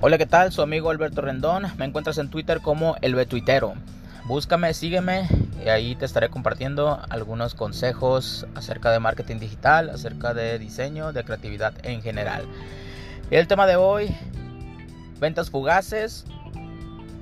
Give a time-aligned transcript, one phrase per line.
[0.00, 0.52] Hola, ¿qué tal?
[0.52, 1.66] Su amigo Alberto Rendón.
[1.76, 3.74] Me encuentras en Twitter como El Betuitero.
[4.26, 5.26] Búscame, sígueme
[5.64, 11.24] y ahí te estaré compartiendo algunos consejos acerca de marketing digital, acerca de diseño, de
[11.24, 12.44] creatividad en general.
[13.32, 14.14] El tema de hoy,
[15.18, 16.24] ventas fugaces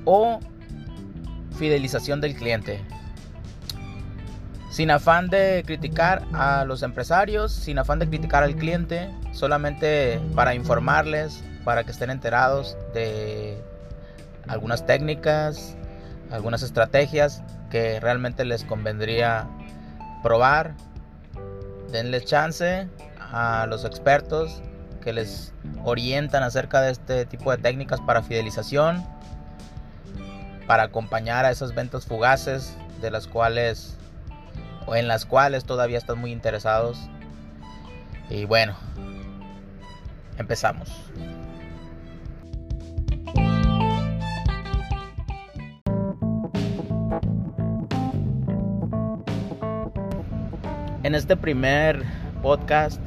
[0.04, 0.38] o
[1.58, 2.84] fidelización del cliente.
[4.68, 10.54] Sin afán de criticar a los empresarios, sin afán de criticar al cliente, solamente para
[10.54, 13.61] informarles, para que estén enterados de
[14.46, 15.74] algunas técnicas,
[16.30, 19.48] algunas estrategias que realmente les convendría
[20.22, 20.74] probar.
[21.90, 22.88] Denles chance
[23.18, 24.62] a los expertos
[25.02, 25.52] que les
[25.82, 29.04] orientan acerca de este tipo de técnicas para fidelización,
[30.68, 33.96] para acompañar a esas ventas fugaces de las cuales
[34.86, 36.96] o en las cuales todavía están muy interesados.
[38.30, 38.77] Y bueno,
[40.38, 40.88] empezamos.
[51.06, 52.02] En este primer
[52.42, 53.00] podcast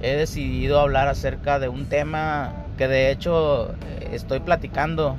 [0.00, 5.16] he decidido hablar acerca de un tema que de hecho eh, estoy platicando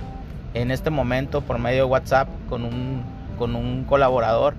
[0.54, 3.04] en este momento por medio de WhatsApp con un,
[3.38, 4.54] con un colaborador.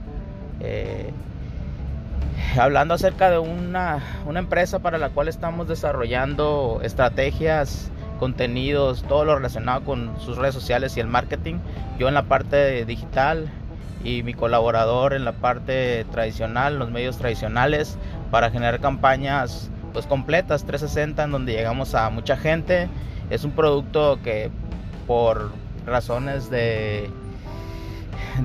[0.60, 1.10] Eh,
[2.60, 9.36] hablando acerca de una, una, empresa para la cual estamos desarrollando estrategias, contenidos, todo lo
[9.36, 11.54] relacionado con sus redes sociales y el marketing.
[11.98, 13.48] Yo en la parte digital,
[14.04, 17.98] y mi colaborador en la parte tradicional, los medios tradicionales,
[18.30, 22.88] para generar campañas pues completas 360 en donde llegamos a mucha gente.
[23.30, 24.50] Es un producto que
[25.06, 25.50] por
[25.86, 27.10] razones de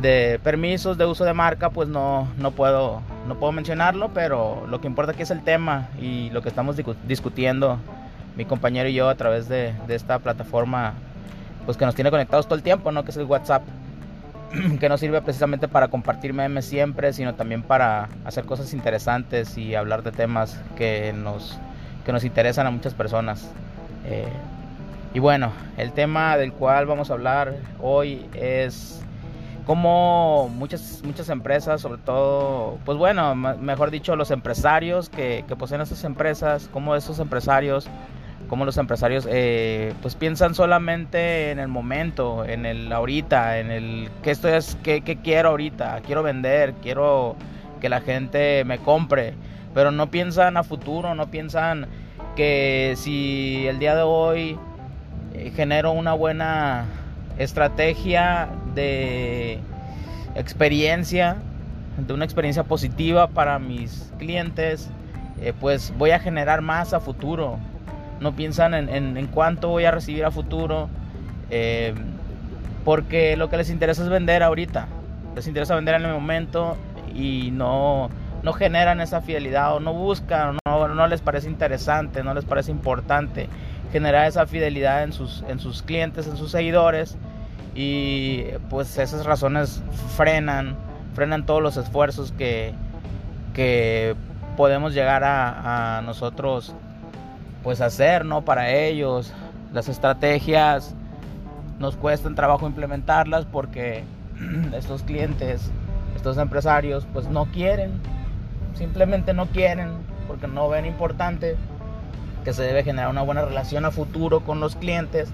[0.01, 4.79] de permisos de uso de marca pues no, no puedo no puedo mencionarlo pero lo
[4.81, 6.75] que importa aquí es el tema y lo que estamos
[7.07, 7.79] discutiendo
[8.35, 10.93] mi compañero y yo a través de, de esta plataforma
[11.65, 13.63] pues que nos tiene conectados todo el tiempo no que es el WhatsApp
[14.79, 19.75] que no sirve precisamente para compartir memes siempre, sino también para hacer cosas interesantes y
[19.75, 21.57] hablar de temas que nos,
[22.05, 23.51] que nos interesan a muchas personas.
[24.05, 24.27] Eh,
[25.13, 29.01] y bueno, el tema del cual vamos a hablar hoy es
[29.65, 36.03] cómo muchas, muchas empresas, sobre todo, pues bueno, mejor dicho, los empresarios que, poseen esas
[36.03, 37.87] empresas, cómo esos empresarios
[38.49, 44.09] como los empresarios eh, pues piensan solamente en el momento, en el ahorita, en el
[44.23, 47.35] que esto es, qué, quiero ahorita, quiero vender, quiero
[47.79, 49.35] que la gente me compre,
[49.73, 51.87] pero no piensan a futuro, no piensan
[52.35, 54.57] que si el día de hoy
[55.33, 56.85] eh, genero una buena
[57.37, 59.59] estrategia de
[60.35, 61.37] experiencia,
[61.97, 64.89] de una experiencia positiva para mis clientes,
[65.41, 67.59] eh, pues voy a generar más a futuro
[68.19, 70.89] no piensan en, en, cuánto voy a recibir a futuro,
[71.49, 71.93] eh,
[72.85, 74.87] porque lo que les interesa es vender ahorita,
[75.35, 76.77] les interesa vender en el momento
[77.13, 78.09] y no,
[78.43, 82.71] no generan esa fidelidad o no buscan, no, no les parece interesante, no les parece
[82.71, 83.47] importante
[83.91, 87.17] generar esa fidelidad en sus, en sus clientes, en sus seguidores.
[87.75, 89.81] Y pues esas razones
[90.17, 90.75] frenan,
[91.13, 92.73] frenan todos los esfuerzos que,
[93.53, 94.15] que
[94.57, 96.73] podemos llegar a, a nosotros
[97.63, 98.43] pues hacer, ¿no?
[98.43, 99.33] Para ellos.
[99.73, 100.95] Las estrategias
[101.79, 104.03] nos cuestan trabajo implementarlas porque
[104.73, 105.71] estos clientes,
[106.15, 107.93] estos empresarios, pues no quieren,
[108.73, 109.89] simplemente no quieren,
[110.27, 111.55] porque no ven importante
[112.43, 115.29] que se debe generar una buena relación a futuro con los clientes,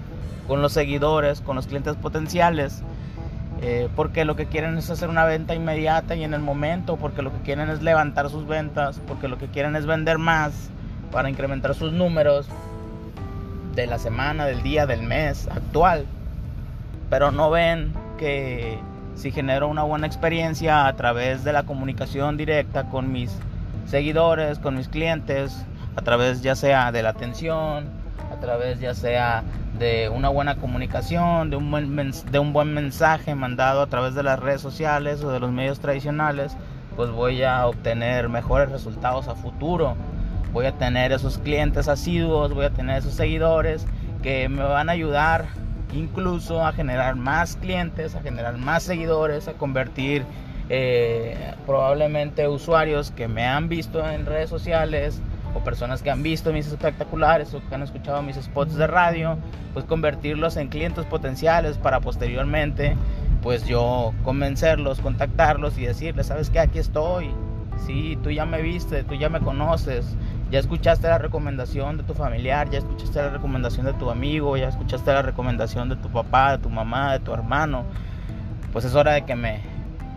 [0.48, 2.82] con los seguidores, con los clientes potenciales.
[3.62, 7.22] Eh, porque lo que quieren es hacer una venta inmediata y en el momento, porque
[7.22, 10.70] lo que quieren es levantar sus ventas, porque lo que quieren es vender más,
[11.16, 12.46] para incrementar sus números
[13.74, 16.04] de la semana, del día, del mes actual.
[17.08, 18.78] Pero no ven que
[19.14, 23.34] si genero una buena experiencia a través de la comunicación directa con mis
[23.86, 25.64] seguidores, con mis clientes,
[25.96, 27.86] a través ya sea de la atención,
[28.30, 29.42] a través ya sea
[29.78, 34.22] de una buena comunicación, de un buen, de un buen mensaje mandado a través de
[34.22, 36.54] las redes sociales o de los medios tradicionales,
[36.94, 39.96] pues voy a obtener mejores resultados a futuro
[40.56, 43.84] voy a tener esos clientes asiduos, voy a tener esos seguidores
[44.22, 45.44] que me van a ayudar
[45.92, 50.24] incluso a generar más clientes, a generar más seguidores, a convertir
[50.70, 55.20] eh, probablemente usuarios que me han visto en redes sociales
[55.54, 59.36] o personas que han visto mis espectaculares o que han escuchado mis spots de radio,
[59.74, 62.96] pues convertirlos en clientes potenciales para posteriormente
[63.42, 67.30] pues yo convencerlos, contactarlos y decirles, sabes que aquí estoy,
[67.84, 70.16] sí, tú ya me viste, tú ya me conoces,
[70.50, 74.68] ya escuchaste la recomendación de tu familiar, ya escuchaste la recomendación de tu amigo, ya
[74.68, 77.84] escuchaste la recomendación de tu papá, de tu mamá, de tu hermano,
[78.72, 79.60] pues es hora de que me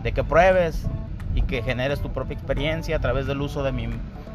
[0.02, 0.86] de que pruebes
[1.34, 3.88] y que generes tu propia experiencia a través del uso de mi,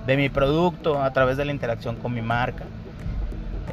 [0.06, 2.66] de mi producto, a través de la interacción con mi marca.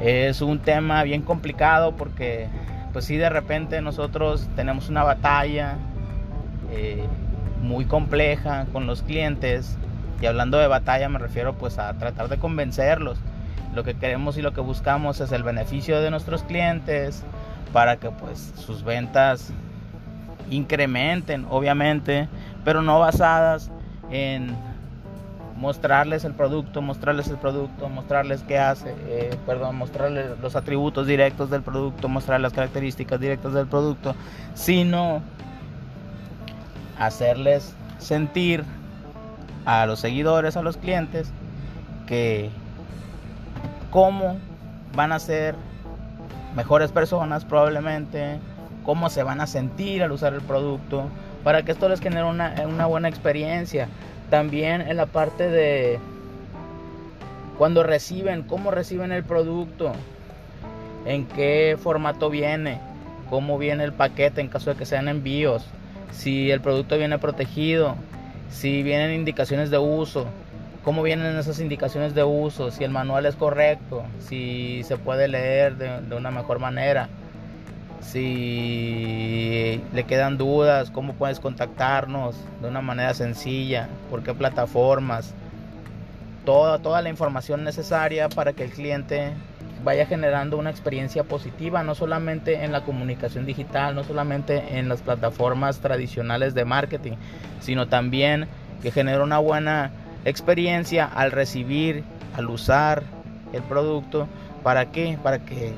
[0.01, 2.47] Es un tema bien complicado porque
[2.91, 5.75] pues si de repente nosotros tenemos una batalla
[6.71, 7.03] eh,
[7.61, 9.77] muy compleja con los clientes
[10.23, 13.17] y hablando de batalla me refiero pues a tratar de convencerlos.
[13.75, 17.23] Lo que queremos y lo que buscamos es el beneficio de nuestros clientes
[17.73, 19.51] para que pues sus ventas
[20.49, 22.29] incrementen, obviamente,
[22.63, 23.69] pero no basadas
[24.11, 24.55] en
[25.57, 31.49] mostrarles el producto, mostrarles el producto, mostrarles qué hace, eh, perdón, mostrarles los atributos directos
[31.49, 34.15] del producto, mostrar las características directas del producto,
[34.53, 35.21] sino
[36.97, 38.63] hacerles sentir
[39.65, 41.31] a los seguidores, a los clientes,
[42.07, 42.49] que
[43.91, 44.37] cómo
[44.95, 45.55] van a ser
[46.55, 48.39] mejores personas probablemente,
[48.83, 51.05] cómo se van a sentir al usar el producto,
[51.43, 53.87] para que esto les genere una, una buena experiencia.
[54.29, 55.99] También en la parte de
[57.57, 59.93] cuando reciben, cómo reciben el producto,
[61.05, 62.79] en qué formato viene,
[63.29, 65.65] cómo viene el paquete en caso de que sean envíos,
[66.11, 67.95] si el producto viene protegido,
[68.53, 70.27] si vienen indicaciones de uso,
[70.83, 75.75] cómo vienen esas indicaciones de uso, si el manual es correcto, si se puede leer
[75.75, 77.09] de, una mejor manera,
[78.01, 85.33] si le quedan dudas, cómo puedes contactarnos de una manera sencilla, por qué plataformas,
[86.45, 89.33] toda, toda la información necesaria para que el cliente
[89.83, 95.01] vaya generando una experiencia positiva, no solamente en la comunicación digital, no solamente en las
[95.01, 97.13] plataformas tradicionales de marketing,
[97.59, 98.47] sino también
[98.81, 99.91] que genere una buena
[100.25, 102.03] experiencia al recibir,
[102.35, 103.03] al usar
[103.51, 104.27] el producto.
[104.63, 105.17] ¿Para qué?
[105.21, 105.73] Para que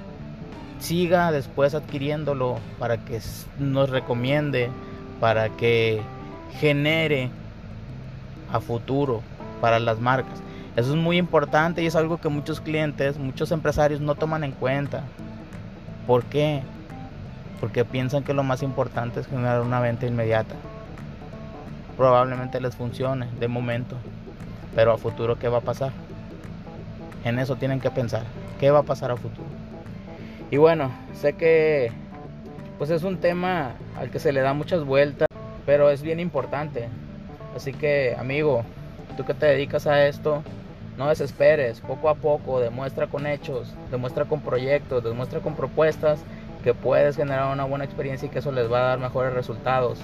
[0.79, 3.19] siga después adquiriéndolo, para que
[3.57, 4.69] nos recomiende,
[5.19, 6.01] para que
[6.59, 7.29] genere
[8.51, 9.21] a futuro
[9.61, 10.41] para las marcas.
[10.75, 14.51] Eso es muy importante y es algo que muchos clientes, muchos empresarios no toman en
[14.51, 15.03] cuenta.
[16.05, 16.63] ¿Por qué?
[17.61, 20.53] Porque piensan que lo más importante es generar una venta inmediata.
[21.95, 23.95] Probablemente les funcione de momento,
[24.75, 25.93] pero a futuro ¿qué va a pasar?
[27.23, 28.23] En eso tienen que pensar.
[28.59, 29.47] ¿Qué va a pasar a futuro?
[30.51, 31.91] Y bueno, sé que
[32.77, 35.29] pues es un tema al que se le da muchas vueltas,
[35.65, 36.89] pero es bien importante.
[37.55, 38.65] Así que, amigo,
[39.15, 40.43] tú que te dedicas a esto,
[40.97, 46.19] no desesperes, poco a poco, demuestra con hechos, demuestra con proyectos, demuestra con propuestas
[46.63, 49.99] que puedes generar una buena experiencia y que eso les va a dar mejores resultados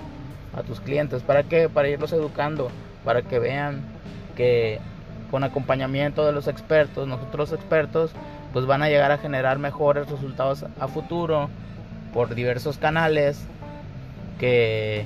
[0.53, 1.23] a tus clientes.
[1.23, 1.69] ¿Para qué?
[1.69, 2.69] Para irlos educando,
[3.05, 3.81] para que vean
[4.35, 4.79] que
[5.31, 8.11] con acompañamiento de los expertos, nosotros expertos,
[8.51, 11.49] pues van a llegar a generar mejores resultados a futuro
[12.13, 13.41] por diversos canales
[14.39, 15.05] que,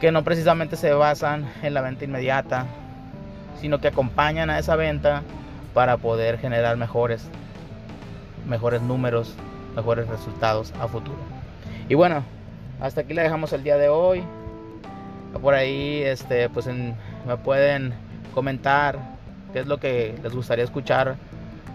[0.00, 2.66] que no precisamente se basan en la venta inmediata,
[3.62, 5.22] sino que acompañan a esa venta
[5.72, 7.28] para poder generar mejores,
[8.44, 9.34] mejores números,
[9.76, 11.18] mejores resultados a futuro.
[11.88, 12.24] Y bueno,
[12.80, 14.24] hasta aquí le dejamos el día de hoy.
[15.40, 17.94] Por ahí, este, pues me pueden
[18.34, 18.98] comentar
[19.52, 21.14] qué es lo que les gustaría escuchar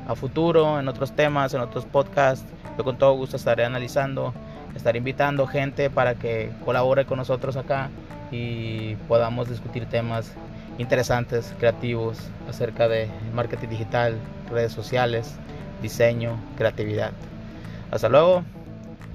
[0.10, 2.46] a futuro, en otros temas, en otros podcasts.
[2.78, 4.34] Yo con todo gusto estaré analizando,
[4.76, 7.90] estaré invitando gente para que colabore con nosotros acá
[8.30, 10.34] y podamos discutir temas
[10.78, 12.18] interesantes, creativos
[12.50, 14.18] acerca de marketing digital,
[14.50, 15.36] redes sociales,
[15.82, 17.12] diseño, creatividad.
[17.92, 18.44] Hasta luego.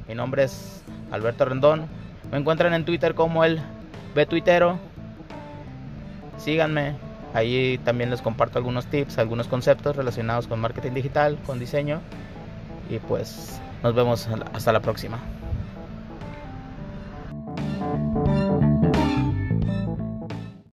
[0.08, 1.86] Mi nombre es Alberto Rendón.
[2.30, 3.60] Me encuentran en Twitter como el
[4.14, 4.78] Betuitero.
[6.38, 6.96] Síganme.
[7.34, 12.00] Ahí también les comparto algunos tips, algunos conceptos relacionados con marketing digital, con diseño.
[12.90, 15.18] Y pues nos vemos hasta la próxima.